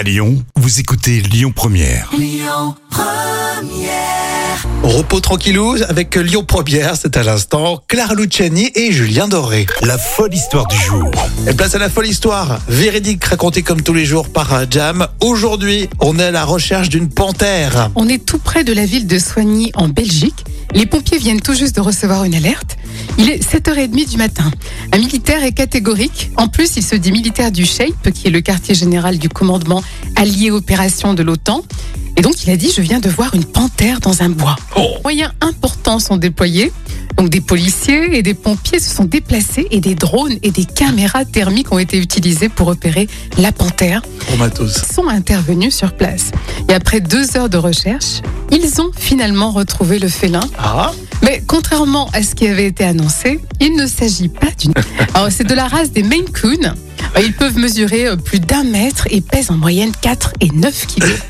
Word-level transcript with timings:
À 0.00 0.02
Lyon, 0.02 0.42
vous 0.56 0.80
écoutez 0.80 1.20
Lyon 1.20 1.52
Première. 1.54 2.10
Repos 4.82 5.20
tranquillou 5.20 5.76
avec 5.90 6.16
Lyon 6.16 6.42
Première, 6.42 6.96
c'est 6.96 7.18
à 7.18 7.22
l'instant 7.22 7.82
Clara 7.86 8.14
Luciani 8.14 8.70
et 8.74 8.92
Julien 8.92 9.28
Doré. 9.28 9.66
La 9.82 9.98
folle 9.98 10.32
histoire 10.32 10.66
du 10.68 10.76
jour. 10.76 11.10
Et 11.46 11.52
place 11.52 11.74
à 11.74 11.78
la 11.78 11.90
folle 11.90 12.06
histoire, 12.06 12.60
véridique 12.66 13.22
racontée 13.26 13.60
comme 13.60 13.82
tous 13.82 13.92
les 13.92 14.06
jours 14.06 14.30
par 14.30 14.64
Jam. 14.70 15.06
Aujourd'hui, 15.20 15.90
on 16.00 16.18
est 16.18 16.24
à 16.24 16.30
la 16.30 16.46
recherche 16.46 16.88
d'une 16.88 17.10
panthère. 17.10 17.90
On 17.94 18.08
est 18.08 18.24
tout 18.24 18.38
près 18.38 18.64
de 18.64 18.72
la 18.72 18.86
ville 18.86 19.06
de 19.06 19.18
Soigny 19.18 19.70
en 19.74 19.88
Belgique. 19.88 20.46
Les 20.72 20.86
pompiers 20.86 21.18
viennent 21.18 21.42
tout 21.42 21.54
juste 21.54 21.76
de 21.76 21.82
recevoir 21.82 22.24
une 22.24 22.34
alerte. 22.34 22.78
Il 23.22 23.28
est 23.28 23.46
7h30 23.46 24.08
du 24.08 24.16
matin. 24.16 24.50
Un 24.92 24.96
militaire 24.96 25.44
est 25.44 25.52
catégorique. 25.52 26.30
En 26.38 26.48
plus, 26.48 26.78
il 26.78 26.82
se 26.82 26.96
dit 26.96 27.12
militaire 27.12 27.52
du 27.52 27.66
SHAPE, 27.66 28.12
qui 28.14 28.28
est 28.28 28.30
le 28.30 28.40
quartier 28.40 28.74
général 28.74 29.18
du 29.18 29.28
commandement 29.28 29.82
allié 30.16 30.50
opération 30.50 31.12
de 31.12 31.22
l'OTAN. 31.22 31.62
Et 32.16 32.22
donc, 32.22 32.42
il 32.44 32.50
a 32.50 32.56
dit, 32.56 32.72
je 32.74 32.80
viens 32.80 32.98
de 32.98 33.10
voir 33.10 33.34
une 33.34 33.44
panthère 33.44 34.00
dans 34.00 34.22
un 34.22 34.30
bois. 34.30 34.56
Moyens 35.02 35.32
importants 35.42 35.98
sont 35.98 36.16
déployés. 36.16 36.72
Donc, 37.18 37.28
des 37.28 37.42
policiers 37.42 38.16
et 38.16 38.22
des 38.22 38.32
pompiers 38.32 38.80
se 38.80 38.88
sont 38.88 39.04
déplacés 39.04 39.66
et 39.70 39.82
des 39.82 39.94
drones 39.94 40.38
et 40.42 40.50
des 40.50 40.64
caméras 40.64 41.26
thermiques 41.26 41.72
ont 41.72 41.78
été 41.78 41.98
utilisés 41.98 42.48
pour 42.48 42.68
repérer 42.68 43.06
la 43.36 43.52
panthère 43.52 44.00
matos. 44.38 44.82
sont 44.94 45.08
intervenus 45.08 45.74
sur 45.74 45.92
place. 45.92 46.30
Et 46.70 46.72
après 46.72 47.00
deux 47.00 47.36
heures 47.36 47.50
de 47.50 47.58
recherche, 47.58 48.22
ils 48.50 48.80
ont 48.80 48.90
finalement 48.96 49.50
retrouvé 49.50 49.98
le 49.98 50.08
félin. 50.08 50.40
Ah, 50.58 50.90
Mais 51.22 51.42
contrairement 51.46 52.08
à 52.12 52.22
ce 52.22 52.34
qui 52.34 52.46
avait 52.46 52.66
été 52.66 52.84
annoncé, 52.84 53.40
il 53.60 53.74
ne 53.76 53.86
s'agit 53.86 54.28
pas 54.28 54.48
d'une. 54.58 54.72
Alors, 55.14 55.28
c'est 55.30 55.44
de 55.44 55.54
la 55.54 55.68
race 55.68 55.90
des 55.92 56.02
Maine 56.02 56.28
Coon. 56.30 56.74
Ils 57.22 57.32
peuvent 57.32 57.58
mesurer 57.58 58.06
euh, 58.06 58.16
plus 58.16 58.40
d'un 58.40 58.64
mètre 58.64 59.06
et 59.10 59.20
pèsent 59.20 59.50
en 59.50 59.56
moyenne 59.56 59.92
4 60.00 60.32
et 60.40 60.48
9 60.52 60.86
kilos. 60.86 61.10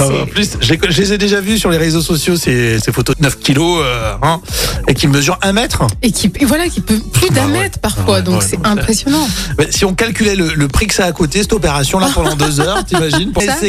Non, 0.00 0.22
en 0.22 0.26
plus, 0.26 0.56
je 0.60 0.72
les, 0.72 0.80
je 0.90 1.00
les 1.00 1.12
ai 1.12 1.18
déjà 1.18 1.40
vus 1.40 1.58
sur 1.58 1.70
les 1.70 1.76
réseaux 1.76 2.00
sociaux, 2.00 2.34
ces, 2.36 2.80
ces 2.80 2.90
photos 2.90 3.16
de 3.16 3.22
9 3.22 3.38
kilos, 3.38 3.80
euh, 3.84 4.14
hein, 4.20 4.40
et 4.88 4.94
qui 4.94 5.06
mesurent 5.06 5.38
1 5.42 5.52
mètre. 5.52 5.86
et 6.02 6.10
qui, 6.10 6.32
et 6.40 6.44
voilà, 6.44 6.68
qui 6.68 6.80
peut 6.80 6.98
plus 7.12 7.28
d'un 7.28 7.46
Bah 7.46 7.52
ouais. 7.52 7.58
mètre 7.60 7.78
parfois, 7.78 8.14
Ouais, 8.14 8.22
donc 8.22 8.40
ouais, 8.40 8.46
c'est 8.48 8.58
impressionnant. 8.66 9.28
Mais 9.58 9.68
si 9.70 9.84
on 9.84 9.94
calculait 9.94 10.34
le, 10.34 10.54
le 10.54 10.66
prix 10.68 10.88
que 10.88 10.94
ça 10.94 11.04
a 11.04 11.12
coûté, 11.12 11.40
cette 11.42 11.52
opération-là, 11.52 12.08
pendant 12.12 12.34
deux 12.34 12.58
heures, 12.58 12.84
t'imagines 12.86 13.30
pour 13.30 13.42
Ça, 13.44 13.54
ces. 13.60 13.68